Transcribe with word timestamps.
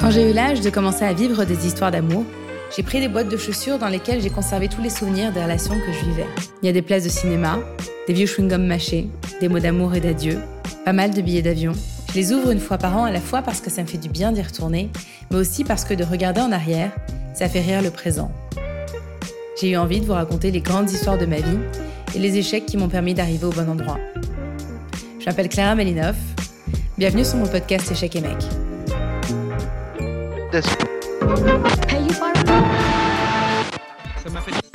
Quand 0.00 0.10
j'ai 0.10 0.30
eu 0.30 0.32
l'âge 0.32 0.60
de 0.60 0.70
commencer 0.70 1.04
à 1.04 1.12
vivre 1.12 1.44
des 1.44 1.66
histoires 1.66 1.92
d'amour, 1.92 2.24
j'ai 2.74 2.82
pris 2.82 3.00
des 3.00 3.08
boîtes 3.08 3.28
de 3.28 3.36
chaussures 3.36 3.78
dans 3.78 3.88
lesquelles 3.88 4.20
j'ai 4.20 4.30
conservé 4.30 4.68
tous 4.68 4.82
les 4.82 4.90
souvenirs 4.90 5.32
des 5.32 5.42
relations 5.42 5.74
que 5.74 5.92
je 5.92 6.04
vivais. 6.06 6.26
Il 6.62 6.66
y 6.66 6.68
a 6.68 6.72
des 6.72 6.82
places 6.82 7.04
de 7.04 7.08
cinéma, 7.08 7.60
des 8.08 8.14
vieux 8.14 8.26
chewing-gums 8.26 8.66
mâchés, 8.66 9.08
des 9.40 9.48
mots 9.48 9.60
d'amour 9.60 9.94
et 9.94 10.00
d'adieu, 10.00 10.40
pas 10.84 10.92
mal 10.92 11.12
de 11.12 11.20
billets 11.20 11.42
d'avion. 11.42 11.72
Je 12.08 12.14
les 12.14 12.32
ouvre 12.32 12.50
une 12.50 12.60
fois 12.60 12.78
par 12.78 12.96
an 12.96 13.04
à 13.04 13.12
la 13.12 13.20
fois 13.20 13.42
parce 13.42 13.60
que 13.60 13.70
ça 13.70 13.82
me 13.82 13.86
fait 13.86 13.98
du 13.98 14.08
bien 14.08 14.32
d'y 14.32 14.42
retourner, 14.42 14.90
mais 15.30 15.36
aussi 15.36 15.62
parce 15.62 15.84
que 15.84 15.94
de 15.94 16.02
regarder 16.02 16.40
en 16.40 16.50
arrière, 16.50 16.90
ça 17.32 17.48
fait 17.48 17.60
rire 17.60 17.82
le 17.82 17.90
présent. 17.90 18.32
J'ai 19.60 19.70
eu 19.70 19.76
envie 19.76 20.00
de 20.00 20.06
vous 20.06 20.14
raconter 20.14 20.50
les 20.50 20.60
grandes 20.60 20.90
histoires 20.90 21.18
de 21.18 21.26
ma 21.26 21.36
vie 21.36 21.58
et 22.14 22.18
les 22.18 22.38
échecs 22.38 22.66
qui 22.66 22.76
m'ont 22.76 22.88
permis 22.88 23.14
d'arriver 23.14 23.46
au 23.46 23.50
bon 23.50 23.68
endroit. 23.68 23.98
Je 25.20 25.26
m'appelle 25.26 25.48
Clara 25.48 25.76
Melinoff. 25.76 26.16
Bienvenue 26.96 27.24
sur 27.24 27.38
mon 27.38 27.48
podcast 27.48 27.90
Échecs 27.90 28.14
et 28.14 28.20
Mec. 28.20 28.36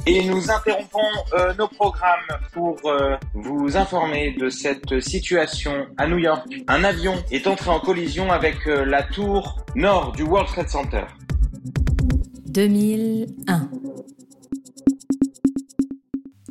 Et 0.05 0.25
nous 0.25 0.51
interrompons 0.51 0.99
euh, 1.33 1.53
nos 1.53 1.69
programmes 1.69 2.27
pour 2.51 2.75
euh, 2.83 3.15
vous 3.33 3.77
informer 3.77 4.31
de 4.33 4.49
cette 4.49 4.99
situation 4.99 5.87
à 5.97 6.07
New 6.07 6.17
York. 6.17 6.45
Un 6.67 6.83
avion 6.83 7.15
est 7.31 7.47
entré 7.47 7.69
en 7.69 7.79
collision 7.79 8.29
avec 8.33 8.67
euh, 8.67 8.83
la 8.83 9.03
tour 9.03 9.63
nord 9.75 10.11
du 10.11 10.23
World 10.23 10.49
Trade 10.49 10.67
Center. 10.67 11.05
2001. 12.47 13.69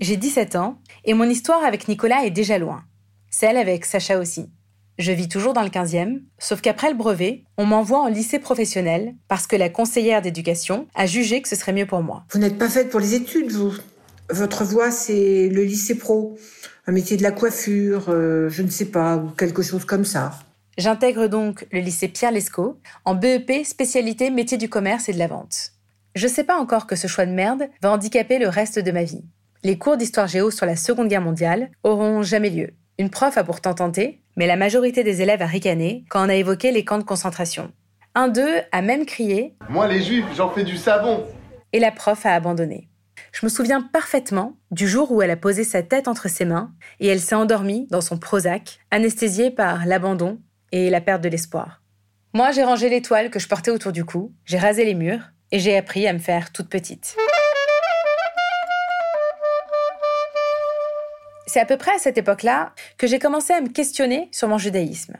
J'ai 0.01 0.17
17 0.17 0.57
ans 0.57 0.79
et 1.05 1.13
mon 1.13 1.25
histoire 1.25 1.63
avec 1.63 1.89
Nicolas 1.89 2.25
est 2.25 2.31
déjà 2.31 2.57
loin. 2.57 2.85
Celle 3.29 3.59
avec 3.59 3.85
Sacha 3.85 4.19
aussi. 4.19 4.49
Je 4.99 5.13
vis 5.13 5.29
toujours 5.29 5.53
dans 5.53 5.63
le 5.63 5.69
15e, 5.69 6.23
sauf 6.39 6.61
qu'après 6.61 6.91
le 6.91 6.97
brevet, 6.97 7.45
on 7.57 7.65
m'envoie 7.65 8.01
en 8.01 8.09
lycée 8.09 8.41
professionnel 8.41 9.15
parce 9.29 9.47
que 9.47 9.55
la 9.55 9.69
conseillère 9.69 10.23
d'éducation 10.23 10.89
a 10.97 11.07
jugé 11.07 11.41
que 11.41 11.49
ce 11.49 11.55
serait 11.55 11.73
mieux 11.73 11.87
pour 11.87 12.03
moi. 12.03 12.25
Vous 12.33 12.41
n'êtes 12.41 12.59
pas 12.59 12.69
faite 12.69 12.91
pour 12.91 12.99
les 12.99 13.15
études, 13.15 13.53
vous. 13.53 13.73
Votre 14.29 14.65
voie, 14.65 14.91
c'est 14.91 15.49
le 15.51 15.63
lycée 15.63 15.97
pro, 15.97 16.37
un 16.89 16.93
métier 16.93 17.17
de 17.17 17.23
la 17.23 17.31
coiffure, 17.31 18.07
euh, 18.09 18.49
je 18.51 18.63
ne 18.63 18.71
sais 18.71 18.87
pas, 18.87 19.17
ou 19.17 19.29
quelque 19.31 19.63
chose 19.63 19.85
comme 19.85 20.05
ça. 20.05 20.33
J'intègre 20.79 21.29
donc 21.29 21.65
le 21.71 21.79
lycée 21.79 22.09
Pierre 22.09 22.33
Lescaut 22.33 22.81
en 23.05 23.15
BEP 23.15 23.65
spécialité 23.65 24.31
métier 24.31 24.59
du 24.59 24.69
commerce 24.69 25.09
et 25.09 25.13
de 25.13 25.19
la 25.19 25.29
vente. 25.29 25.75
Je 26.17 26.27
sais 26.27 26.45
pas 26.45 26.59
encore 26.59 26.89
que 26.89 26.97
ce 26.97 27.07
choix 27.07 27.25
de 27.25 27.33
merde 27.33 27.69
va 27.83 27.93
handicaper 27.93 28.41
le 28.41 28.49
reste 28.49 28.81
de 28.81 28.91
ma 28.91 29.05
vie. 29.05 29.23
Les 29.63 29.79
cours 29.79 29.97
d'histoire 29.97 30.27
géo 30.27 30.51
sur 30.51 30.67
la 30.67 30.75
Seconde 30.75 31.09
Guerre 31.09 31.23
mondiale 31.23 31.71
auront 31.85 32.23
jamais 32.23 32.51
lieu. 32.51 32.75
Une 33.01 33.11
prof 33.11 33.39
a 33.39 33.45
pourtant 33.45 33.75
tenté, 33.75 34.21
mais 34.37 34.49
la 34.49 34.57
majorité 34.57 35.05
des 35.05 35.23
élèves 35.23 35.41
a 35.41 35.47
ricané 35.47 36.05
quand 36.11 36.27
on 36.27 36.29
a 36.29 36.35
évoqué 36.35 36.73
les 36.73 36.85
camps 36.85 36.99
de 36.99 37.05
concentration. 37.05 37.71
Un 38.17 38.27
d'eux 38.27 38.57
a 38.73 38.83
même 38.83 39.07
crié 39.07 39.55
Moi, 39.69 39.87
les 39.87 40.03
juifs, 40.03 40.25
j'en 40.37 40.51
fais 40.51 40.65
du 40.65 40.77
savon 40.77 41.25
Et 41.73 41.79
la 41.79 41.93
prof 41.93 42.27
a 42.27 42.35
abandonné. 42.35 42.89
Je 43.31 43.47
me 43.47 43.51
souviens 43.51 43.83
parfaitement 43.83 44.57
du 44.73 44.89
jour 44.89 45.13
où 45.13 45.23
elle 45.23 45.31
a 45.31 45.37
posé 45.37 45.63
sa 45.63 45.85
tête 45.85 46.09
entre 46.09 46.29
ses 46.29 46.45
mains 46.45 46.73
et 46.99 47.07
elle 47.07 47.21
s'est 47.21 47.37
endormie 47.37 47.87
dans 47.89 48.01
son 48.01 48.19
Prozac, 48.19 48.81
anesthésiée 48.91 49.53
par 49.53 49.87
l'abandon 49.87 50.41
et 50.73 50.91
la 50.91 51.01
perte 51.01 51.23
de 51.23 51.29
l'espoir. 51.29 51.83
Moi, 52.35 52.51
j'ai 52.51 52.65
rangé 52.65 52.89
les 52.89 53.01
toiles 53.01 53.31
que 53.31 53.39
je 53.39 53.47
portais 53.47 53.71
autour 53.71 53.93
du 53.93 54.05
cou, 54.05 54.35
j'ai 54.45 54.59
rasé 54.59 54.85
les 54.85 54.95
murs 54.95 55.23
et 55.53 55.61
j'ai 55.61 55.77
appris 55.77 56.09
à 56.09 56.13
me 56.13 56.19
faire 56.19 56.51
toute 56.51 56.69
petite. 56.69 57.15
C'est 61.49 61.61
à 61.61 61.65
peu 61.65 61.79
près 61.79 61.95
à 61.95 61.99
cette 61.99 62.19
époque-là 62.19 62.75
que 62.99 63.07
j'ai 63.07 63.19
commencé 63.19 63.55
à 63.55 63.63
me 63.63 63.71
questionner 63.71 64.29
sur 64.33 64.49
mon 64.49 64.59
judaïsme. 64.59 65.17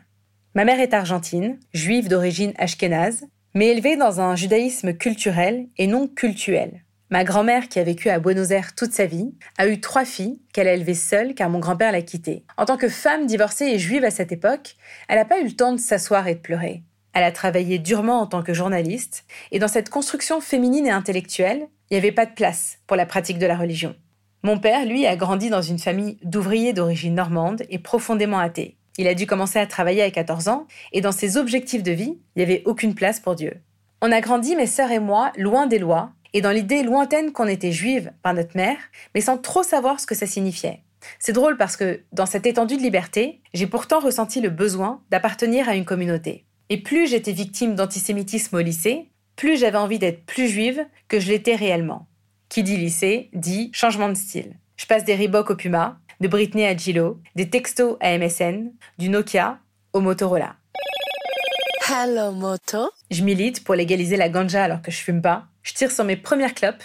Ma 0.55 0.67
mère 0.67 0.79
est 0.79 0.93
argentine, 0.93 1.59
juive 1.73 2.09
d'origine 2.09 2.53
ashkénaze, 2.59 3.25
mais 3.55 3.69
élevée 3.69 3.97
dans 3.97 4.21
un 4.21 4.37
judaïsme 4.37 4.93
culturel 4.93 5.69
et 5.79 5.87
non 5.87 6.07
cultuel. 6.07 6.85
Ma 7.09 7.25
grand-mère, 7.25 7.69
qui 7.69 7.79
a 7.79 7.83
vécu 7.83 8.11
à 8.11 8.19
Buenos 8.19 8.51
Aires 8.51 8.75
toute 8.75 8.93
sa 8.93 9.07
vie, 9.07 9.33
a 9.57 9.69
eu 9.69 9.81
trois 9.81 10.05
filles 10.05 10.43
qu'elle 10.53 10.69
a 10.69 10.75
élevées 10.75 10.93
seule 10.93 11.35
car 11.35 11.49
mon 11.49 11.61
grand-père 11.61 11.93
l'a 11.93 12.03
quittée. 12.03 12.45
En 12.59 12.67
tant 12.67 12.77
que 12.77 12.91
femme 12.91 13.25
divorcée 13.25 13.65
et 13.65 13.79
juive 13.79 14.05
à 14.05 14.11
cette 14.11 14.31
époque, 14.31 14.77
elle 15.09 15.17
n'a 15.17 15.25
pas 15.25 15.41
eu 15.41 15.45
le 15.45 15.57
temps 15.57 15.73
de 15.73 15.81
s'asseoir 15.81 16.29
et 16.29 16.35
de 16.35 16.41
pleurer. 16.41 16.83
Elle 17.15 17.25
a 17.25 17.33
travaillé 17.33 17.79
durement 17.79 18.21
en 18.21 18.27
tant 18.27 18.43
que 18.43 18.53
journaliste, 18.53 19.25
et 19.51 19.59
dans 19.59 19.67
cette 19.67 19.89
construction 19.89 20.43
féminine 20.43 20.87
et 20.87 20.91
intellectuelle, 20.91 21.69
il 21.91 21.95
n'y 21.95 21.99
avait 21.99 22.13
pas 22.13 22.27
de 22.27 22.35
place 22.35 22.81
pour 22.87 22.99
la 22.99 23.07
pratique 23.07 23.39
de 23.39 23.47
la 23.47 23.57
religion. 23.57 23.97
Mon 24.45 24.59
père, 24.59 24.87
lui, 24.87 25.05
a 25.07 25.17
grandi 25.17 25.51
dans 25.51 25.63
une 25.63 25.79
famille 25.79 26.17
d'ouvriers 26.23 26.73
d'origine 26.73 27.15
normande 27.15 27.65
et 27.71 27.79
profondément 27.79 28.39
athée. 28.39 28.77
Il 28.97 29.09
a 29.09 29.15
dû 29.15 29.27
commencer 29.27 29.59
à 29.59 29.67
travailler 29.67 30.03
à 30.03 30.11
14 30.11 30.49
ans, 30.49 30.67
et 30.93 31.01
dans 31.01 31.13
ses 31.13 31.37
objectifs 31.37 31.83
de 31.83 31.93
vie, 31.93 32.19
il 32.35 32.39
n'y 32.39 32.43
avait 32.43 32.63
aucune 32.65 32.95
place 32.95 33.21
pour 33.21 33.35
Dieu. 33.35 33.55
On 34.01 34.13
a 34.13 34.21
grandi, 34.21 34.55
mes 34.55 34.67
sœurs 34.67 34.93
et 34.93 35.01
moi, 35.01 35.33
loin 35.37 35.67
des 35.67 35.79
lois, 35.79 36.11
et 36.35 36.41
dans 36.41 36.53
l'idée 36.53 36.83
lointaine 36.83 37.33
qu'on 37.33 37.47
était 37.47 37.73
juive 37.73 38.13
par 38.23 38.35
notre 38.35 38.57
mère, 38.57 38.79
mais 39.15 39.21
sans 39.21 39.39
trop 39.39 39.63
savoir 39.63 39.99
ce 39.99 40.07
que 40.07 40.15
ça 40.15 40.27
signifiait. 40.27 40.83
C'est 41.19 41.33
drôle 41.33 41.57
parce 41.57 41.77
que, 41.77 42.01
dans 42.13 42.27
cette 42.27 42.47
étendue 42.47 42.77
de 42.77 42.83
liberté, 42.83 43.41
j'ai 43.55 43.67
pourtant 43.67 44.01
ressenti 44.01 44.41
le 44.41 44.51
besoin 44.51 45.01
d'appartenir 45.11 45.69
à 45.69 45.75
une 45.75 45.85
communauté. 45.85 46.45
Et 46.71 46.83
plus 46.83 47.09
j'étais 47.09 47.33
victime 47.33 47.75
d'antisémitisme 47.75 48.57
au 48.57 48.61
lycée, 48.61 49.09
plus 49.37 49.57
j'avais 49.57 49.79
envie 49.79 49.99
d'être 49.99 50.25
plus 50.27 50.49
juive 50.49 50.85
que 51.09 51.19
je 51.21 51.29
l'étais 51.29 51.55
réellement. 51.55 52.07
Qui 52.49 52.63
dit 52.63 52.79
lycée 52.79 53.29
dit 53.35 53.71
changement 53.75 54.09
de 54.09 54.15
style. 54.15 54.55
Je 54.77 54.87
passe 54.87 55.05
des 55.05 55.15
Reebok 55.15 55.51
au 55.51 55.57
Puma, 55.57 55.99
de 56.21 56.29
Britney 56.29 56.67
à 56.67 56.75
Gillo, 56.75 57.21
des 57.37 57.51
textos 57.51 57.99
à 58.01 58.17
MSN, 58.17 58.71
du 58.99 59.11
Nokia 59.11 59.59
au 59.93 60.01
Motorola. 60.01 60.57
Hello 61.91 62.33
Moto. 62.33 62.91
Je 63.11 63.23
milite 63.23 63.65
pour 63.65 63.75
légaliser 63.75 64.17
la 64.17 64.31
ganja 64.31 64.65
alors 64.65 64.81
que 64.81 64.91
je 64.91 64.97
fume 64.97 65.21
pas. 65.21 65.45
Je 65.63 65.75
tire 65.75 65.91
sur 65.91 66.05
mes 66.05 66.17
premières 66.17 66.55
clopes 66.55 66.83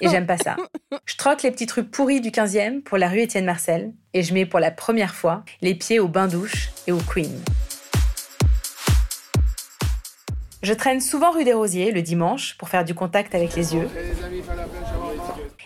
et 0.00 0.08
j'aime 0.08 0.26
pas 0.26 0.38
ça. 0.38 0.56
Je 1.04 1.16
troque 1.16 1.42
les 1.42 1.52
petites 1.52 1.70
rues 1.70 1.84
pourries 1.84 2.20
du 2.20 2.30
15e 2.30 2.82
pour 2.82 2.98
la 2.98 3.08
rue 3.08 3.20
Étienne 3.20 3.44
Marcel 3.44 3.92
et 4.14 4.24
je 4.24 4.34
mets 4.34 4.46
pour 4.46 4.58
la 4.58 4.72
première 4.72 5.14
fois 5.14 5.44
les 5.60 5.76
pieds 5.76 6.00
au 6.00 6.08
bain-douche 6.08 6.70
et 6.88 6.92
au 6.92 6.98
Queen. 6.98 7.40
Je 10.68 10.74
traîne 10.74 11.00
souvent 11.00 11.30
rue 11.30 11.44
des 11.44 11.54
Rosiers 11.54 11.92
le 11.92 12.02
dimanche 12.02 12.58
pour 12.58 12.68
faire 12.68 12.84
du 12.84 12.94
contact 12.94 13.34
avec 13.34 13.56
les 13.56 13.74
yeux. 13.74 13.88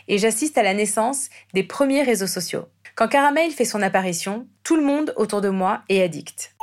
Et 0.06 0.16
j'assiste 0.16 0.56
à 0.58 0.62
la 0.62 0.74
naissance 0.74 1.28
des 1.54 1.64
premiers 1.64 2.04
réseaux 2.04 2.28
sociaux. 2.28 2.66
Quand 2.94 3.08
Caramel 3.08 3.50
fait 3.50 3.64
son 3.64 3.82
apparition, 3.82 4.46
tout 4.62 4.76
le 4.76 4.84
monde 4.84 5.12
autour 5.16 5.40
de 5.40 5.48
moi 5.48 5.82
est 5.88 6.02
addict. 6.02 6.54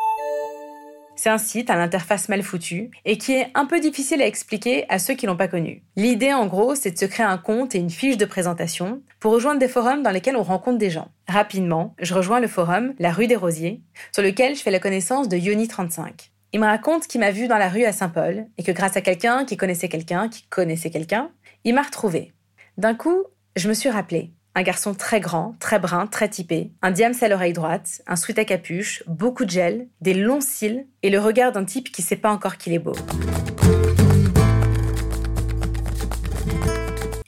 C'est 1.18 1.30
un 1.30 1.38
site 1.38 1.70
à 1.70 1.76
l'interface 1.76 2.30
mal 2.30 2.42
foutue 2.42 2.92
et 3.04 3.18
qui 3.18 3.34
est 3.34 3.52
un 3.56 3.66
peu 3.66 3.82
difficile 3.82 4.22
à 4.22 4.26
expliquer 4.28 4.86
à 4.88 5.00
ceux 5.00 5.16
qui 5.16 5.26
l'ont 5.26 5.36
pas 5.36 5.50
connu. 5.50 5.84
L'idée 5.98 6.32
en 6.32 6.48
gros, 6.48 6.76
c'est 6.76 6.92
de 6.92 6.98
se 6.98 7.04
créer 7.04 7.26
un 7.26 7.38
compte 7.38 7.76
et 7.76 7.80
une 7.80 7.90
fiche 7.90 8.16
de 8.16 8.24
présentation 8.24 9.02
pour 9.20 9.34
rejoindre 9.34 9.60
des 9.60 9.68
forums 9.68 10.02
dans 10.02 10.12
lesquels 10.12 10.38
on 10.38 10.44
rencontre 10.44 10.78
des 10.78 10.90
gens. 10.90 11.12
Rapidement, 11.28 11.94
je 12.00 12.14
rejoins 12.14 12.40
le 12.40 12.48
forum 12.48 12.94
La 13.00 13.12
rue 13.12 13.28
des 13.28 13.36
Rosiers, 13.36 13.82
sur 14.14 14.24
lequel 14.24 14.56
je 14.56 14.62
fais 14.62 14.72
la 14.72 14.80
connaissance 14.80 15.28
de 15.28 15.36
Yoni35. 15.36 16.29
Il 16.52 16.60
me 16.60 16.66
raconte 16.66 17.06
qu'il 17.06 17.22
m'a 17.22 17.30
vu 17.30 17.48
dans 17.48 17.60
la 17.60 17.70
rue 17.70 17.86
à 17.86 17.92
Saint-Paul 17.92 18.48
et 18.58 18.64
que 18.64 18.72
grâce 18.72 18.98
à 18.98 19.02
quelqu'un 19.02 19.46
qui 19.46 19.56
connaissait 19.56 19.88
quelqu'un 19.88 20.30
qui 20.30 20.48
connaissait 20.48 20.90
quelqu'un, 20.90 21.30
il 21.64 21.76
m'a 21.76 21.84
retrouvé. 21.84 22.34
D'un 22.78 22.96
coup, 22.96 23.24
je 23.56 23.70
me 23.70 23.76
suis 23.76 23.90
rappelé. 23.90 24.32
Un 24.56 24.64
garçon 24.64 24.96
très 24.96 25.20
grand, 25.20 25.56
très 25.60 25.78
brun, 25.78 26.08
très 26.08 26.28
typé, 26.28 26.72
un 26.82 26.90
diams 26.90 27.14
à 27.22 27.28
l'oreille 27.28 27.54
droite, 27.54 28.02
un 28.08 28.16
sweat 28.16 28.40
à 28.40 28.46
capuche, 28.46 29.04
beaucoup 29.06 29.46
de 29.46 29.52
gel, 29.52 29.88
des 30.02 30.16
longs 30.16 30.42
cils 30.42 30.88
et 31.04 31.12
le 31.12 31.20
regard 31.20 31.52
d'un 31.52 31.66
type 31.66 31.92
qui 31.92 32.02
sait 32.02 32.16
pas 32.16 32.32
encore 32.32 32.58
qu'il 32.58 32.74
est 32.74 32.80
beau. 32.80 32.96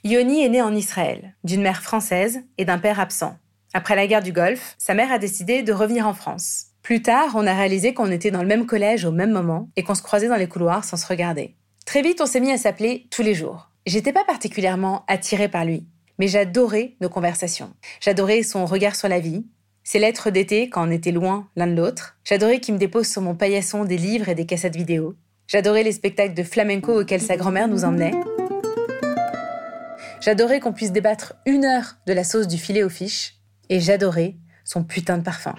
Yoni 0.02 0.44
est 0.44 0.48
né 0.48 0.62
en 0.62 0.74
Israël, 0.74 1.36
d'une 1.44 1.62
mère 1.62 1.80
française 1.80 2.40
et 2.58 2.64
d'un 2.64 2.78
père 2.78 2.98
absent. 2.98 3.38
Après 3.72 3.94
la 3.94 4.08
guerre 4.08 4.22
du 4.22 4.32
Golfe, 4.32 4.74
sa 4.78 4.94
mère 4.94 5.12
a 5.12 5.18
décidé 5.18 5.62
de 5.62 5.72
revenir 5.72 6.08
en 6.08 6.12
France. 6.12 6.71
Plus 6.82 7.00
tard, 7.00 7.32
on 7.36 7.46
a 7.46 7.54
réalisé 7.54 7.94
qu'on 7.94 8.10
était 8.10 8.32
dans 8.32 8.42
le 8.42 8.48
même 8.48 8.66
collège 8.66 9.04
au 9.04 9.12
même 9.12 9.30
moment 9.30 9.70
et 9.76 9.84
qu'on 9.84 9.94
se 9.94 10.02
croisait 10.02 10.28
dans 10.28 10.36
les 10.36 10.48
couloirs 10.48 10.84
sans 10.84 10.96
se 10.96 11.06
regarder. 11.06 11.54
Très 11.86 12.02
vite, 12.02 12.20
on 12.20 12.26
s'est 12.26 12.40
mis 12.40 12.50
à 12.50 12.58
s'appeler 12.58 13.06
tous 13.10 13.22
les 13.22 13.34
jours. 13.34 13.70
J'étais 13.86 14.12
pas 14.12 14.24
particulièrement 14.24 15.04
attirée 15.06 15.48
par 15.48 15.64
lui, 15.64 15.86
mais 16.18 16.26
j'adorais 16.26 16.96
nos 17.00 17.08
conversations. 17.08 17.72
J'adorais 18.00 18.42
son 18.42 18.66
regard 18.66 18.96
sur 18.96 19.08
la 19.08 19.20
vie, 19.20 19.46
ses 19.84 20.00
lettres 20.00 20.30
d'été 20.30 20.68
quand 20.68 20.86
on 20.86 20.90
était 20.90 21.12
loin 21.12 21.48
l'un 21.54 21.68
de 21.68 21.76
l'autre. 21.76 22.16
J'adorais 22.24 22.58
qu'il 22.58 22.74
me 22.74 22.80
dépose 22.80 23.06
sur 23.06 23.22
mon 23.22 23.36
paillasson 23.36 23.84
des 23.84 23.96
livres 23.96 24.28
et 24.28 24.34
des 24.34 24.46
cassettes 24.46 24.76
vidéo. 24.76 25.14
J'adorais 25.46 25.84
les 25.84 25.92
spectacles 25.92 26.34
de 26.34 26.42
flamenco 26.42 27.00
auxquels 27.00 27.20
sa 27.20 27.36
grand-mère 27.36 27.68
nous 27.68 27.84
emmenait. 27.84 28.14
J'adorais 30.20 30.60
qu'on 30.60 30.72
puisse 30.72 30.92
débattre 30.92 31.34
une 31.46 31.64
heure 31.64 31.96
de 32.06 32.12
la 32.12 32.24
sauce 32.24 32.48
du 32.48 32.58
filet 32.58 32.82
aux 32.82 32.88
fiches. 32.88 33.34
Et 33.68 33.80
j'adorais 33.80 34.34
son 34.64 34.84
putain 34.84 35.18
de 35.18 35.22
parfum. 35.22 35.54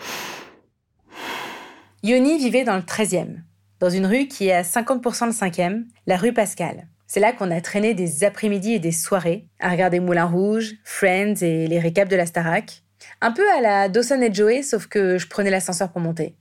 Yoni 2.05 2.37
vivait 2.37 2.65
dans 2.65 2.75
le 2.75 2.81
13e, 2.81 3.37
dans 3.79 3.89
une 3.89 4.05
rue 4.05 4.27
qui 4.27 4.49
est 4.49 4.51
à 4.51 4.63
50% 4.63 5.27
le 5.27 5.31
5e, 5.31 5.85
la 6.05 6.17
rue 6.17 6.33
Pascal. 6.33 6.89
C'est 7.07 7.21
là 7.21 7.31
qu'on 7.31 7.49
a 7.49 7.61
traîné 7.61 7.93
des 7.93 8.25
après-midi 8.25 8.73
et 8.73 8.79
des 8.79 8.91
soirées 8.91 9.47
à 9.61 9.69
regarder 9.69 10.01
Moulin 10.01 10.25
Rouge, 10.25 10.73
Friends 10.83 11.41
et 11.41 11.65
les 11.65 11.79
récaps 11.79 12.11
de 12.11 12.17
la 12.17 12.25
Starac. 12.25 12.83
Un 13.21 13.31
peu 13.31 13.49
à 13.57 13.61
la 13.61 13.87
Dawson 13.87 14.19
et 14.21 14.33
Joey, 14.33 14.63
sauf 14.63 14.87
que 14.87 15.17
je 15.17 15.27
prenais 15.29 15.49
l'ascenseur 15.49 15.93
pour 15.93 16.01
monter. 16.01 16.35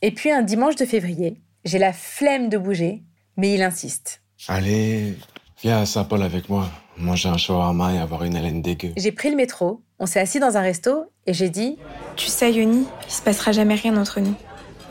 Et 0.00 0.10
puis 0.10 0.30
un 0.30 0.40
dimanche 0.40 0.76
de 0.76 0.86
février, 0.86 1.42
j'ai 1.66 1.78
la 1.78 1.92
flemme 1.92 2.48
de 2.48 2.56
bouger, 2.56 3.02
mais 3.36 3.52
il 3.52 3.62
insiste. 3.62 4.22
Allez, 4.48 5.18
viens 5.62 5.82
à 5.82 5.86
Saint-Paul 5.86 6.22
avec 6.22 6.48
moi, 6.48 6.70
manger 6.96 7.28
un 7.28 7.36
shawarma 7.36 7.92
et 7.92 7.98
avoir 7.98 8.24
une 8.24 8.36
haleine 8.36 8.62
dégueu. 8.62 8.92
J'ai 8.96 9.12
pris 9.12 9.28
le 9.28 9.36
métro, 9.36 9.82
on 9.98 10.06
s'est 10.06 10.20
assis 10.20 10.40
dans 10.40 10.56
un 10.56 10.62
resto 10.62 11.12
et 11.26 11.34
j'ai 11.34 11.50
dit 11.50 11.76
Tu 12.16 12.28
sais, 12.28 12.50
Yoni, 12.50 12.86
il 13.06 13.12
se 13.12 13.20
passera 13.20 13.52
jamais 13.52 13.74
rien 13.74 13.98
entre 13.98 14.20
nous. 14.20 14.34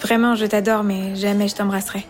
Vraiment, 0.04 0.36
je 0.36 0.46
t'adore, 0.46 0.84
mais 0.84 1.16
jamais 1.16 1.48
je 1.48 1.56
t'embrasserai. 1.56 2.06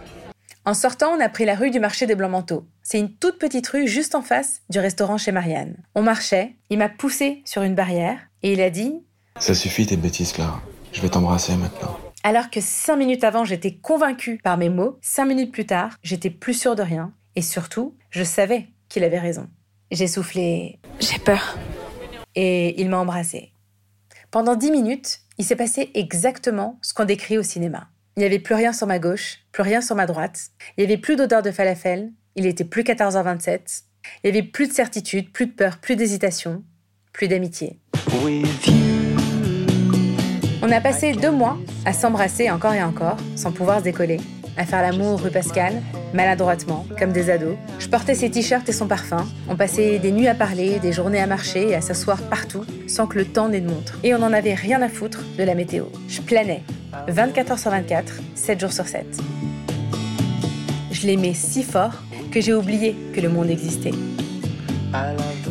En 0.65 0.73
sortant, 0.73 1.11
on 1.15 1.19
a 1.19 1.29
pris 1.29 1.45
la 1.45 1.55
rue 1.55 1.71
du 1.71 1.79
marché 1.79 2.05
des 2.07 2.15
Blancs-Manteaux. 2.15 2.65
C'est 2.81 2.99
une 2.99 3.13
toute 3.15 3.37
petite 3.37 3.67
rue 3.67 3.87
juste 3.87 4.15
en 4.15 4.21
face 4.21 4.61
du 4.69 4.79
restaurant 4.79 5.17
chez 5.17 5.31
Marianne. 5.31 5.75
On 5.93 6.01
marchait, 6.01 6.55
il 6.69 6.77
m'a 6.79 6.89
poussé 6.89 7.41
sur 7.45 7.61
une 7.61 7.75
barrière 7.75 8.17
et 8.41 8.53
il 8.53 8.61
a 8.61 8.69
dit 8.69 8.95
Ça 9.37 9.53
suffit 9.53 9.85
tes 9.85 9.97
bêtises, 9.97 10.31
Clara. 10.31 10.61
Je 10.91 11.01
vais 11.01 11.09
t'embrasser 11.09 11.55
maintenant. 11.55 11.97
Alors 12.23 12.49
que 12.49 12.61
cinq 12.61 12.95
minutes 12.95 13.23
avant, 13.25 13.43
j'étais 13.43 13.75
convaincue 13.75 14.39
par 14.43 14.57
mes 14.57 14.69
mots, 14.69 14.97
cinq 15.01 15.25
minutes 15.25 15.51
plus 15.51 15.65
tard, 15.65 15.91
j'étais 16.01 16.29
plus 16.29 16.53
sûre 16.53 16.75
de 16.75 16.81
rien. 16.81 17.13
Et 17.35 17.41
surtout, 17.41 17.95
je 18.09 18.23
savais 18.23 18.67
qu'il 18.89 19.03
avait 19.03 19.19
raison. 19.19 19.49
J'ai 19.91 20.07
soufflé 20.07 20.79
J'ai 20.99 21.19
peur. 21.19 21.57
et 22.35 22.81
il 22.81 22.89
m'a 22.89 22.97
embrassée. 22.97 23.53
Pendant 24.31 24.55
dix 24.55 24.71
minutes, 24.71 25.19
il 25.37 25.45
s'est 25.45 25.55
passé 25.55 25.89
exactement 25.95 26.77
ce 26.81 26.93
qu'on 26.93 27.05
décrit 27.05 27.37
au 27.37 27.43
cinéma. 27.43 27.87
Il 28.15 28.19
n'y 28.19 28.25
avait 28.25 28.39
plus 28.39 28.53
rien 28.53 28.73
sur 28.73 28.85
ma 28.85 28.99
gauche, 28.99 29.39
plus 29.51 29.63
rien 29.63 29.81
sur 29.81 29.95
ma 29.95 30.05
droite. 30.05 30.49
Il 30.77 30.81
n'y 30.81 30.91
avait 30.91 31.01
plus 31.01 31.15
d'odeur 31.15 31.41
de 31.41 31.51
falafel. 31.51 32.11
Il 32.35 32.45
était 32.45 32.63
plus 32.63 32.83
14h27. 32.83 33.83
Il 34.23 34.31
n'y 34.31 34.37
avait 34.37 34.47
plus 34.47 34.67
de 34.67 34.73
certitude, 34.73 35.31
plus 35.31 35.47
de 35.47 35.51
peur, 35.51 35.77
plus 35.79 35.95
d'hésitation, 35.95 36.63
plus 37.11 37.27
d'amitié. 37.27 37.79
On 40.61 40.71
a 40.71 40.81
passé 40.81 41.13
deux 41.13 41.31
mois 41.31 41.57
à 41.85 41.93
s'embrasser 41.93 42.51
encore 42.51 42.73
et 42.73 42.83
encore, 42.83 43.17
sans 43.35 43.51
pouvoir 43.51 43.79
se 43.79 43.83
décoller, 43.83 44.19
à 44.57 44.65
faire 44.65 44.81
l'amour 44.81 45.21
rue 45.21 45.31
Pascal, 45.31 45.81
maladroitement, 46.13 46.85
comme 46.97 47.11
des 47.11 47.29
ados. 47.29 47.55
Je 47.79 47.87
portais 47.87 48.15
ses 48.15 48.29
t-shirts 48.29 48.67
et 48.69 48.73
son 48.73 48.87
parfum. 48.87 49.25
On 49.49 49.55
passait 49.55 49.99
des 49.99 50.11
nuits 50.11 50.27
à 50.27 50.35
parler, 50.35 50.79
des 50.79 50.93
journées 50.93 51.19
à 51.19 51.27
marcher 51.27 51.69
et 51.69 51.75
à 51.75 51.81
s'asseoir 51.81 52.21
partout, 52.23 52.65
sans 52.87 53.07
que 53.07 53.17
le 53.17 53.25
temps 53.25 53.49
n'ait 53.49 53.61
de 53.61 53.69
montre. 53.69 53.99
Et 54.03 54.13
on 54.13 54.19
n'en 54.19 54.33
avait 54.33 54.53
rien 54.53 54.81
à 54.81 54.89
foutre 54.89 55.23
de 55.37 55.43
la 55.43 55.55
météo. 55.55 55.85
Je 56.07 56.21
planais, 56.21 56.63
24 57.07 57.51
heures 57.51 57.59
sur 57.59 57.71
24, 57.71 58.21
7 58.35 58.59
jours 58.59 58.73
sur 58.73 58.87
7. 58.87 59.05
Je 60.91 61.07
l'aimais 61.07 61.33
si 61.33 61.63
fort 61.63 62.03
que 62.31 62.39
j'ai 62.39 62.53
oublié 62.53 62.95
que 63.13 63.21
le 63.21 63.29
monde 63.29 63.49
existait. 63.49 63.91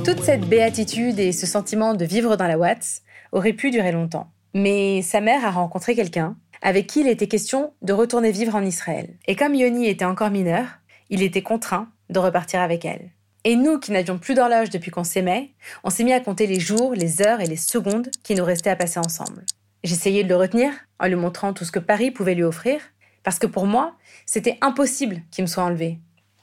Toute 0.05 0.23
cette 0.23 0.49
béatitude 0.49 1.19
et 1.19 1.33
ce 1.33 1.47
sentiment 1.47 1.95
de 1.95 2.05
vivre 2.05 2.37
dans 2.37 2.47
la 2.47 2.59
Watts 2.59 3.03
auraient 3.33 3.53
pu 3.53 3.71
durer 3.71 3.93
longtemps. 3.93 4.31
Mais 4.55 5.03
sa 5.03 5.21
mère 5.21 5.45
a 5.45 5.51
rencontré 5.51 5.95
quelqu'un 5.95 6.37
avec 6.63 6.87
qui 6.87 7.01
il 7.01 7.09
était 7.09 7.27
question 7.27 7.75
de 7.83 7.93
retourner 7.93 8.31
vivre 8.31 8.55
en 8.55 8.63
Israël. 8.63 9.17
Et 9.27 9.37
comme 9.37 9.55
Yoni 9.55 9.89
était 9.89 10.05
encore 10.05 10.31
mineur, 10.31 10.67
il 11.11 11.23
était 11.23 11.43
contraint 11.43 11.89
de 12.09 12.19
repartir 12.19 12.61
avec 12.61 12.85
elle. 12.85 13.11
Et 13.45 13.57
nous, 13.57 13.81
qui 13.81 13.91
n'avions 13.91 14.19
plus 14.19 14.35
d'horloge 14.35 14.71
depuis 14.71 14.93
qu'on 14.93 15.05
s'aimait, 15.05 15.51
on 15.83 15.91
s'est 15.91 16.05
mis 16.05 16.13
à 16.13 16.21
compter 16.21 16.47
les 16.47 16.61
jours, 16.61 16.95
les 16.95 17.21
heures 17.23 17.41
et 17.41 17.47
les 17.47 17.57
secondes 17.57 18.09
qui 18.23 18.37
nous 18.37 18.45
restaient 18.45 18.71
à 18.71 18.77
passer 18.77 19.01
ensemble. 19.01 19.45
J'essayais 19.83 20.23
de 20.23 20.29
le 20.29 20.37
retenir 20.37 20.73
en 21.01 21.09
lui 21.09 21.17
montrant 21.17 21.53
tout 21.53 21.65
ce 21.65 21.73
que 21.73 21.81
Paris 21.81 22.13
pouvait 22.13 22.37
lui 22.37 22.45
offrir, 22.45 22.81
parce 23.25 23.41
que 23.41 23.49
pour 23.49 23.67
moi, 23.67 23.97
c'était 24.27 24.59
impossible 24.61 25.23
qu'il 25.33 25.43
me 25.43 25.49
soit 25.49 25.65
enlevé. 25.65 25.99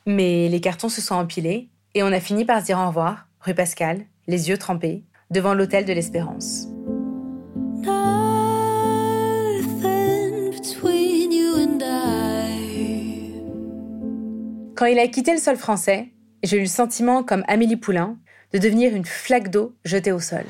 Mais 0.05 0.49
les 0.49 0.59
cartons 0.59 0.89
se 0.89 1.01
sont 1.01 1.15
empilés 1.15 1.69
et 1.93 2.03
on 2.03 2.11
a 2.11 2.19
fini 2.19 2.43
par 2.43 2.59
se 2.59 2.65
dire 2.65 2.79
au 2.79 2.87
revoir, 2.87 3.27
rue 3.39 3.53
Pascal, 3.53 4.01
les 4.27 4.49
yeux 4.49 4.57
trempés, 4.57 5.03
devant 5.31 5.53
l'hôtel 5.53 5.85
de 5.85 5.93
l'Espérance. 5.93 6.67
Quand 14.79 14.85
il 14.85 14.97
a 14.97 15.09
quitté 15.09 15.33
le 15.33 15.39
sol 15.39 15.57
français, 15.57 16.07
j'ai 16.41 16.55
eu 16.55 16.61
le 16.61 16.65
sentiment, 16.65 17.21
comme 17.21 17.43
Amélie 17.49 17.75
Poulain, 17.75 18.17
de 18.53 18.59
devenir 18.59 18.95
une 18.95 19.03
flaque 19.03 19.49
d'eau 19.49 19.75
jetée 19.83 20.13
au 20.13 20.21
sol. 20.21 20.45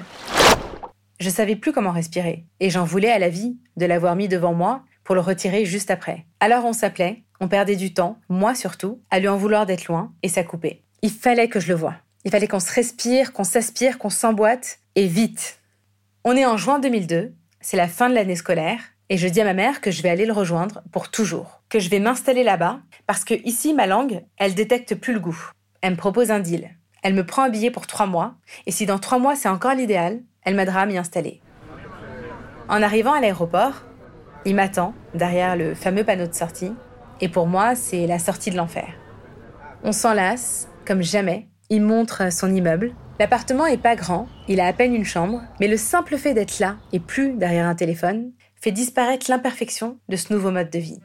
Je 1.20 1.32
savais 1.32 1.56
plus 1.56 1.72
comment 1.72 1.90
respirer, 1.90 2.46
et 2.60 2.70
j'en 2.70 2.84
voulais 2.84 3.10
à 3.10 3.18
la 3.18 3.30
vie 3.30 3.58
de 3.76 3.88
l'avoir 3.88 4.16
mis 4.16 4.28
devant 4.28 4.54
moi 4.54 4.84
pour 5.04 5.16
le 5.16 5.22
retirer 5.22 5.66
juste 5.66 5.90
après. 5.90 6.28
Alors 6.40 6.66
on 6.66 6.74
s'appelait, 6.74 7.24
on 7.40 7.48
perdait 7.48 7.76
du 7.76 7.92
temps, 7.92 8.20
moi 8.30 8.54
surtout, 8.54 9.02
à 9.10 9.20
lui 9.20 9.28
en 9.28 9.36
vouloir 9.36 9.66
d'être 9.66 9.88
loin, 9.88 10.14
et 10.22 10.30
ça 10.30 10.44
coupait. 10.44 10.84
Il 11.02 11.10
fallait 11.10 11.50
que 11.50 11.60
je 11.60 11.70
le 11.70 11.74
voie. 11.74 11.96
Il 12.24 12.30
fallait 12.30 12.48
qu'on 12.48 12.60
se 12.60 12.72
respire, 12.72 13.34
qu'on 13.34 13.44
s'aspire, 13.44 13.98
qu'on 13.98 14.12
s'emboîte, 14.12 14.78
et 14.94 15.08
vite. 15.08 15.58
On 16.24 16.36
est 16.36 16.46
en 16.46 16.56
juin 16.56 16.78
2002, 16.78 17.34
c'est 17.62 17.78
la 17.78 17.88
fin 17.88 18.12
de 18.12 18.14
l'année 18.14 18.36
scolaire, 18.36 18.80
et 19.10 19.18
je 19.18 19.28
dis 19.28 19.42
à 19.42 19.46
ma 19.46 19.54
mère 19.54 19.82
que 19.82 19.92
je 19.92 20.04
vais 20.04 20.10
aller 20.10 20.26
le 20.26 20.34
rejoindre 20.34 20.84
pour 20.92 21.10
toujours, 21.10 21.62
que 21.70 21.80
je 21.80 21.90
vais 21.90 22.00
m'installer 22.00 22.44
là-bas, 22.44 22.80
parce 23.08 23.24
que 23.24 23.34
ici, 23.44 23.74
ma 23.74 23.88
langue, 23.88 24.24
elle 24.38 24.54
détecte 24.54 24.96
plus 24.96 25.14
le 25.14 25.20
goût. 25.20 25.52
Elle 25.82 25.92
me 25.92 25.98
propose 25.98 26.30
un 26.30 26.40
deal. 26.40 26.70
Elle 27.02 27.16
me 27.16 27.26
prend 27.26 27.44
un 27.44 27.50
billet 27.50 27.72
pour 27.72 27.88
trois 27.88 28.06
mois, 28.06 28.36
et 28.68 28.72
si 28.72 28.86
dans 28.86 29.00
trois 29.00 29.20
mois 29.20 29.36
c'est 29.36 29.50
encore 29.50 29.74
l'idéal, 29.74 30.22
elle 30.44 30.56
m'aidera 30.56 30.82
à 30.82 30.86
m'y 30.86 30.98
installer. 30.98 31.42
En 32.68 32.84
arrivant 32.84 33.14
à 33.14 33.20
l'aéroport, 33.20 33.84
il 34.46 34.56
m'attend 34.56 34.94
derrière 35.16 35.56
le 35.56 35.74
fameux 35.74 36.04
panneau 36.04 36.28
de 36.28 36.34
sortie, 36.34 36.74
et 37.20 37.30
pour 37.30 37.48
moi, 37.48 37.76
c'est 37.76 38.06
la 38.06 38.20
sortie 38.20 38.52
de 38.52 38.58
l'enfer. 38.58 38.88
On 39.84 39.92
s'enlace, 39.92 40.70
comme 40.86 41.02
jamais. 41.02 41.48
Il 41.70 41.82
montre 41.82 42.32
son 42.32 42.54
immeuble. 42.54 42.94
L'appartement 43.20 43.66
est 43.66 43.78
pas 43.78 43.96
grand, 43.96 44.28
il 44.48 44.60
a 44.60 44.68
à 44.68 44.74
peine 44.74 44.94
une 44.96 45.06
chambre, 45.06 45.42
mais 45.60 45.68
le 45.68 45.78
simple 45.78 46.18
fait 46.18 46.34
d'être 46.34 46.60
là 46.60 46.78
et 46.94 47.00
plus 47.00 47.34
derrière 47.34 47.68
un 47.68 47.76
téléphone 47.76 48.32
fait 48.60 48.72
disparaître 48.72 49.30
l'imperfection 49.30 49.98
de 50.10 50.16
ce 50.16 50.34
nouveau 50.34 50.52
mode 50.52 50.70
de 50.70 50.80
vie. 50.80 51.00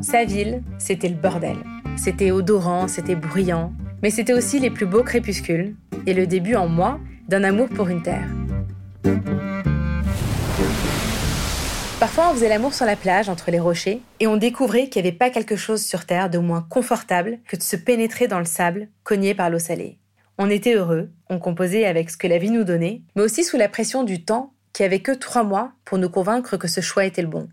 Sa 0.00 0.24
ville, 0.24 0.62
c'était 0.78 1.08
le 1.08 1.16
bordel. 1.16 1.56
C'était 1.96 2.30
odorant, 2.30 2.88
c'était 2.88 3.14
bruyant, 3.14 3.72
mais 4.02 4.10
c'était 4.10 4.32
aussi 4.32 4.58
les 4.58 4.70
plus 4.70 4.86
beaux 4.86 5.02
crépuscules 5.02 5.76
et 6.06 6.14
le 6.14 6.26
début 6.26 6.56
en 6.56 6.68
moi 6.68 6.98
d'un 7.28 7.44
amour 7.44 7.68
pour 7.68 7.88
une 7.88 8.02
terre. 8.02 8.28
Parfois, 12.00 12.30
on 12.30 12.34
faisait 12.34 12.48
l'amour 12.48 12.74
sur 12.74 12.84
la 12.84 12.96
plage, 12.96 13.28
entre 13.28 13.50
les 13.50 13.60
rochers, 13.60 14.00
et 14.20 14.26
on 14.26 14.36
découvrait 14.36 14.88
qu'il 14.88 15.02
n'y 15.02 15.08
avait 15.08 15.16
pas 15.16 15.30
quelque 15.30 15.56
chose 15.56 15.82
sur 15.82 16.04
Terre 16.04 16.28
de 16.28 16.38
moins 16.38 16.66
confortable 16.68 17.38
que 17.48 17.56
de 17.56 17.62
se 17.62 17.76
pénétrer 17.76 18.28
dans 18.28 18.40
le 18.40 18.44
sable, 18.44 18.88
cogné 19.04 19.34
par 19.34 19.48
l'eau 19.48 19.58
salée. 19.58 19.98
On 20.36 20.50
était 20.50 20.74
heureux, 20.74 21.10
on 21.30 21.38
composait 21.38 21.86
avec 21.86 22.10
ce 22.10 22.16
que 22.16 22.26
la 22.26 22.38
vie 22.38 22.50
nous 22.50 22.64
donnait, 22.64 23.02
mais 23.14 23.22
aussi 23.22 23.44
sous 23.44 23.56
la 23.56 23.68
pression 23.68 24.02
du 24.02 24.24
temps 24.24 24.53
qui 24.74 24.82
avait 24.82 25.00
que 25.00 25.12
trois 25.12 25.44
mois 25.44 25.72
pour 25.86 25.96
nous 25.96 26.10
convaincre 26.10 26.58
que 26.58 26.68
ce 26.68 26.82
choix 26.82 27.06
était 27.06 27.22
le 27.22 27.28
bon. 27.28 27.48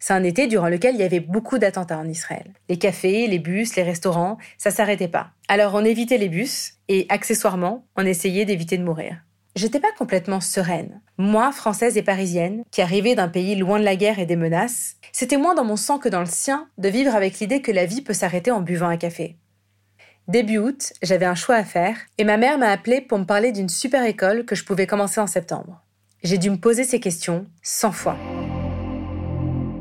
C'est 0.00 0.12
un 0.14 0.24
été 0.24 0.48
durant 0.48 0.68
lequel 0.68 0.96
il 0.96 1.00
y 1.00 1.04
avait 1.04 1.20
beaucoup 1.20 1.58
d'attentats 1.58 1.98
en 1.98 2.08
Israël. 2.08 2.52
Les 2.68 2.78
cafés, 2.78 3.26
les 3.28 3.38
bus, 3.38 3.76
les 3.76 3.82
restaurants, 3.82 4.38
ça 4.58 4.70
s'arrêtait 4.70 5.08
pas. 5.08 5.30
Alors 5.48 5.74
on 5.74 5.84
évitait 5.84 6.18
les 6.18 6.28
bus 6.28 6.74
et 6.88 7.06
accessoirement, 7.08 7.86
on 7.96 8.04
essayait 8.04 8.44
d'éviter 8.44 8.76
de 8.76 8.84
mourir. 8.84 9.16
J'étais 9.56 9.78
pas 9.78 9.92
complètement 9.96 10.40
sereine. 10.40 11.00
Moi, 11.16 11.52
française 11.52 11.96
et 11.96 12.02
parisienne, 12.02 12.64
qui 12.72 12.82
arrivais 12.82 13.14
d'un 13.14 13.28
pays 13.28 13.54
loin 13.54 13.78
de 13.78 13.84
la 13.84 13.94
guerre 13.94 14.18
et 14.18 14.26
des 14.26 14.34
menaces, 14.34 14.96
c'était 15.12 15.36
moins 15.36 15.54
dans 15.54 15.64
mon 15.64 15.76
sang 15.76 15.98
que 15.98 16.08
dans 16.08 16.20
le 16.20 16.26
sien 16.26 16.68
de 16.76 16.88
vivre 16.88 17.14
avec 17.14 17.38
l'idée 17.38 17.62
que 17.62 17.70
la 17.70 17.86
vie 17.86 18.02
peut 18.02 18.14
s'arrêter 18.14 18.50
en 18.50 18.62
buvant 18.62 18.88
un 18.88 18.96
café. 18.96 19.36
Début 20.26 20.58
août, 20.58 20.92
j'avais 21.02 21.26
un 21.26 21.34
choix 21.34 21.54
à 21.54 21.64
faire 21.64 21.96
et 22.18 22.24
ma 22.24 22.36
mère 22.36 22.58
m'a 22.58 22.70
appelé 22.70 23.00
pour 23.00 23.18
me 23.18 23.24
parler 23.24 23.52
d'une 23.52 23.68
super 23.68 24.02
école 24.04 24.44
que 24.44 24.56
je 24.56 24.64
pouvais 24.64 24.88
commencer 24.88 25.20
en 25.20 25.26
septembre. 25.26 25.83
J'ai 26.24 26.38
dû 26.38 26.48
me 26.48 26.56
poser 26.56 26.84
ces 26.84 27.00
questions 27.00 27.46
100 27.60 27.92
fois. 27.92 28.16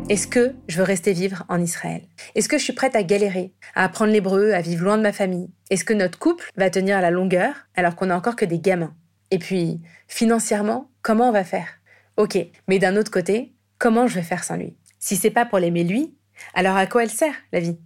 Est-ce 0.09 0.27
que 0.27 0.53
je 0.67 0.75
veux 0.75 0.83
rester 0.83 1.13
vivre 1.13 1.45
en 1.47 1.62
Israël? 1.62 2.01
Est-ce 2.35 2.50
que 2.50 2.57
je 2.57 2.65
suis 2.65 2.73
prête 2.73 2.97
à 2.97 3.03
galérer, 3.03 3.53
à 3.75 3.85
apprendre 3.85 4.12
l'hébreu, 4.12 4.51
à 4.51 4.59
vivre 4.59 4.83
loin 4.83 4.97
de 4.97 5.03
ma 5.03 5.13
famille? 5.13 5.53
Est-ce 5.69 5.85
que 5.85 5.93
notre 5.93 6.19
couple 6.19 6.51
va 6.57 6.69
tenir 6.69 7.00
la 7.00 7.12
longueur 7.12 7.55
alors 7.75 7.95
qu'on 7.95 8.07
n'a 8.07 8.17
encore 8.17 8.35
que 8.35 8.43
des 8.43 8.59
gamins? 8.59 8.93
Et 9.31 9.39
puis, 9.39 9.79
financièrement, 10.09 10.91
comment 11.01 11.29
on 11.29 11.31
va 11.31 11.45
faire? 11.45 11.79
Ok, 12.17 12.38
mais 12.67 12.77
d'un 12.77 12.97
autre 12.97 13.09
côté, 13.09 13.53
comment 13.77 14.07
je 14.07 14.15
vais 14.15 14.21
faire 14.21 14.43
sans 14.43 14.57
lui? 14.57 14.75
Si 15.00 15.15
c'est 15.15 15.31
pas 15.31 15.45
pour 15.45 15.59
l'aimer 15.59 15.85
lui, 15.85 16.13
alors 16.55 16.75
à 16.75 16.88
quoi 16.88 17.03
elle 17.03 17.09
sert, 17.09 17.35
la 17.53 17.62
vie? 17.62 17.79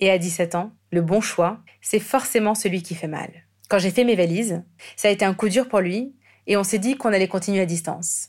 Et 0.00 0.10
à 0.10 0.16
17 0.16 0.54
ans, 0.54 0.72
le 0.92 1.02
bon 1.02 1.20
choix, 1.20 1.60
c'est 1.82 2.00
forcément 2.00 2.54
celui 2.54 2.82
qui 2.82 2.94
fait 2.94 3.06
mal. 3.06 3.28
Quand 3.68 3.78
j'ai 3.78 3.90
fait 3.90 4.04
mes 4.04 4.16
valises, 4.16 4.62
ça 4.96 5.08
a 5.08 5.10
été 5.10 5.26
un 5.26 5.34
coup 5.34 5.50
dur 5.50 5.68
pour 5.68 5.80
lui, 5.80 6.14
et 6.46 6.56
on 6.56 6.64
s'est 6.64 6.78
dit 6.78 6.96
qu'on 6.96 7.12
allait 7.12 7.28
continuer 7.28 7.60
à 7.60 7.66
distance. 7.66 8.28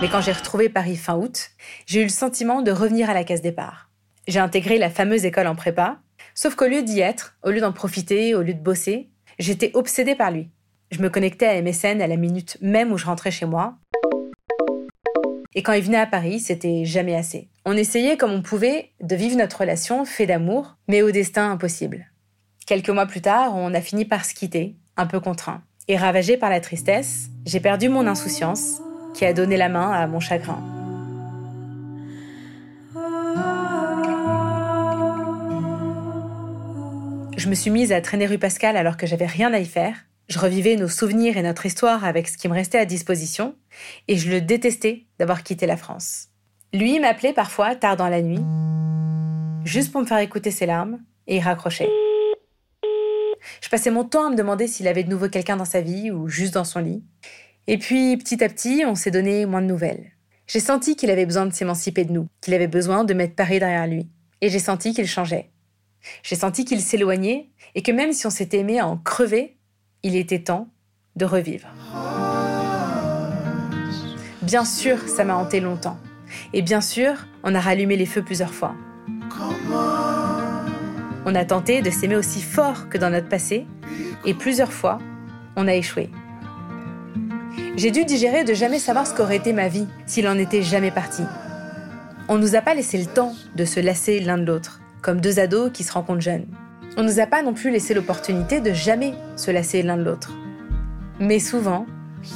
Mais 0.00 0.08
quand 0.08 0.20
j'ai 0.20 0.32
retrouvé 0.32 0.68
Paris 0.68 0.96
fin 0.96 1.16
août, 1.16 1.50
j'ai 1.86 2.00
eu 2.00 2.04
le 2.04 2.08
sentiment 2.08 2.62
de 2.62 2.72
revenir 2.72 3.08
à 3.08 3.14
la 3.14 3.22
case 3.22 3.40
départ. 3.40 3.88
J'ai 4.26 4.40
intégré 4.40 4.78
la 4.78 4.90
fameuse 4.90 5.24
école 5.24 5.46
en 5.46 5.54
prépa, 5.54 6.00
sauf 6.34 6.56
qu'au 6.56 6.66
lieu 6.66 6.82
d'y 6.82 7.00
être, 7.00 7.36
au 7.44 7.50
lieu 7.50 7.60
d'en 7.60 7.72
profiter, 7.72 8.34
au 8.34 8.42
lieu 8.42 8.54
de 8.54 8.60
bosser, 8.60 9.10
j'étais 9.38 9.70
obsédée 9.74 10.16
par 10.16 10.32
lui. 10.32 10.50
Je 10.90 11.00
me 11.00 11.08
connectais 11.08 11.46
à 11.46 11.62
MSN 11.62 12.02
à 12.02 12.06
la 12.06 12.16
minute 12.16 12.58
même 12.60 12.92
où 12.92 12.98
je 12.98 13.06
rentrais 13.06 13.30
chez 13.30 13.46
moi. 13.46 13.76
Et 15.54 15.62
quand 15.62 15.72
il 15.72 15.84
venait 15.84 15.98
à 15.98 16.06
Paris, 16.06 16.40
c'était 16.40 16.84
jamais 16.84 17.14
assez. 17.14 17.48
On 17.64 17.76
essayait 17.76 18.16
comme 18.16 18.32
on 18.32 18.42
pouvait 18.42 18.90
de 19.00 19.14
vivre 19.14 19.36
notre 19.36 19.60
relation 19.60 20.04
fait 20.04 20.26
d'amour, 20.26 20.78
mais 20.88 21.02
au 21.02 21.10
destin 21.10 21.50
impossible. 21.50 22.10
Quelques 22.66 22.90
mois 22.90 23.06
plus 23.06 23.20
tard, 23.20 23.54
on 23.54 23.74
a 23.74 23.80
fini 23.80 24.04
par 24.04 24.24
se 24.24 24.34
quitter, 24.34 24.76
un 24.96 25.06
peu 25.06 25.20
contraint. 25.20 25.62
Et 25.88 25.96
ravagé 25.96 26.36
par 26.36 26.50
la 26.50 26.60
tristesse, 26.60 27.28
j'ai 27.44 27.60
perdu 27.60 27.88
mon 27.88 28.06
insouciance 28.06 28.80
qui 29.14 29.24
a 29.24 29.32
donné 29.32 29.56
la 29.56 29.68
main 29.68 29.90
à 29.90 30.06
mon 30.06 30.20
chagrin. 30.20 30.62
Je 37.36 37.48
me 37.48 37.54
suis 37.54 37.70
mise 37.70 37.90
à 37.90 38.00
traîner 38.00 38.26
rue 38.26 38.38
Pascal 38.38 38.76
alors 38.76 38.96
que 38.96 39.06
j'avais 39.06 39.26
rien 39.26 39.52
à 39.52 39.58
y 39.58 39.66
faire. 39.66 39.96
Je 40.28 40.38
revivais 40.38 40.76
nos 40.76 40.88
souvenirs 40.88 41.36
et 41.36 41.42
notre 41.42 41.66
histoire 41.66 42.04
avec 42.04 42.28
ce 42.28 42.38
qui 42.38 42.48
me 42.48 42.54
restait 42.54 42.78
à 42.78 42.84
disposition, 42.84 43.56
et 44.06 44.16
je 44.16 44.30
le 44.30 44.40
détestais 44.40 45.06
d'avoir 45.18 45.42
quitté 45.42 45.66
la 45.66 45.76
France. 45.76 46.28
Lui 46.72 47.00
m'appelait 47.00 47.32
parfois 47.32 47.74
tard 47.74 47.96
dans 47.96 48.08
la 48.08 48.22
nuit, 48.22 48.40
juste 49.64 49.90
pour 49.90 50.00
me 50.00 50.06
faire 50.06 50.18
écouter 50.18 50.52
ses 50.52 50.66
larmes, 50.66 51.00
et 51.26 51.36
y 51.36 51.40
raccrochait. 51.40 51.90
Je 53.60 53.68
passais 53.68 53.90
mon 53.90 54.04
temps 54.04 54.26
à 54.26 54.30
me 54.30 54.36
demander 54.36 54.66
s'il 54.66 54.88
avait 54.88 55.04
de 55.04 55.10
nouveau 55.10 55.28
quelqu'un 55.28 55.56
dans 55.56 55.64
sa 55.64 55.80
vie 55.80 56.10
ou 56.10 56.28
juste 56.28 56.54
dans 56.54 56.64
son 56.64 56.80
lit. 56.80 57.02
Et 57.66 57.78
puis, 57.78 58.16
petit 58.16 58.42
à 58.42 58.48
petit, 58.48 58.84
on 58.86 58.94
s'est 58.94 59.10
donné 59.10 59.46
moins 59.46 59.62
de 59.62 59.66
nouvelles. 59.66 60.12
J'ai 60.46 60.60
senti 60.60 60.96
qu'il 60.96 61.10
avait 61.10 61.26
besoin 61.26 61.46
de 61.46 61.52
s'émanciper 61.52 62.04
de 62.04 62.12
nous, 62.12 62.26
qu'il 62.40 62.54
avait 62.54 62.68
besoin 62.68 63.04
de 63.04 63.14
mettre 63.14 63.34
Paris 63.34 63.58
derrière 63.60 63.86
lui. 63.86 64.08
Et 64.40 64.48
j'ai 64.48 64.58
senti 64.58 64.92
qu'il 64.92 65.06
changeait. 65.06 65.50
J'ai 66.22 66.36
senti 66.36 66.64
qu'il 66.64 66.80
s'éloignait 66.80 67.50
et 67.74 67.82
que 67.82 67.92
même 67.92 68.12
si 68.12 68.26
on 68.26 68.30
s'était 68.30 68.58
aimé 68.58 68.80
à 68.80 68.86
en 68.86 68.96
crever, 68.96 69.56
il 70.02 70.16
était 70.16 70.42
temps 70.42 70.68
de 71.16 71.24
revivre. 71.24 71.68
Bien 74.42 74.64
sûr, 74.64 74.98
ça 75.08 75.24
m'a 75.24 75.36
hanté 75.36 75.60
longtemps. 75.60 75.98
Et 76.52 76.62
bien 76.62 76.80
sûr, 76.80 77.26
on 77.44 77.54
a 77.54 77.60
rallumé 77.60 77.96
les 77.96 78.06
feux 78.06 78.22
plusieurs 78.22 78.52
fois. 78.52 78.74
On 81.24 81.34
a 81.34 81.44
tenté 81.44 81.82
de 81.82 81.90
s'aimer 81.90 82.16
aussi 82.16 82.42
fort 82.42 82.88
que 82.88 82.98
dans 82.98 83.10
notre 83.10 83.28
passé, 83.28 83.66
et 84.24 84.34
plusieurs 84.34 84.72
fois, 84.72 84.98
on 85.56 85.68
a 85.68 85.74
échoué. 85.74 86.10
J'ai 87.76 87.90
dû 87.90 88.04
digérer 88.04 88.44
de 88.44 88.54
jamais 88.54 88.78
savoir 88.78 89.06
ce 89.06 89.14
qu'aurait 89.14 89.36
été 89.36 89.52
ma 89.52 89.68
vie 89.68 89.86
s'il 90.06 90.28
en 90.28 90.38
était 90.38 90.62
jamais 90.62 90.90
parti. 90.90 91.22
On 92.28 92.38
nous 92.38 92.54
a 92.54 92.60
pas 92.60 92.74
laissé 92.74 92.98
le 92.98 93.06
temps 93.06 93.34
de 93.56 93.64
se 93.64 93.80
lasser 93.80 94.20
l'un 94.20 94.38
de 94.38 94.44
l'autre, 94.44 94.80
comme 95.00 95.20
deux 95.20 95.38
ados 95.38 95.70
qui 95.72 95.84
se 95.84 95.92
rencontrent 95.92 96.20
jeunes. 96.20 96.46
On 96.96 97.02
nous 97.02 97.20
a 97.20 97.26
pas 97.26 97.42
non 97.42 97.54
plus 97.54 97.70
laissé 97.70 97.94
l'opportunité 97.94 98.60
de 98.60 98.72
jamais 98.72 99.14
se 99.36 99.50
lasser 99.50 99.82
l'un 99.82 99.96
de 99.96 100.02
l'autre. 100.02 100.32
Mais 101.20 101.38
souvent, 101.38 101.86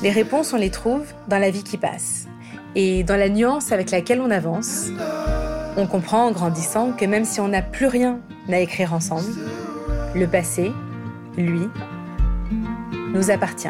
les 0.02 0.10
réponses, 0.10 0.52
on 0.52 0.56
les 0.56 0.70
trouve 0.70 1.04
dans 1.28 1.38
la 1.38 1.50
vie 1.50 1.62
qui 1.62 1.76
passe. 1.76 2.26
Et 2.74 3.04
dans 3.04 3.16
la 3.16 3.28
nuance 3.28 3.72
avec 3.72 3.90
laquelle 3.90 4.20
on 4.20 4.30
avance, 4.30 4.88
on 5.76 5.86
comprend 5.86 6.26
en 6.26 6.32
grandissant 6.32 6.92
que 6.92 7.04
même 7.04 7.24
si 7.24 7.40
on 7.40 7.48
n'a 7.48 7.62
plus 7.62 7.86
rien 7.86 8.18
à 8.50 8.58
écrire 8.58 8.94
ensemble, 8.94 9.28
le 10.14 10.26
passé, 10.26 10.72
lui, 11.36 11.68
nous 13.12 13.30
appartient. 13.30 13.68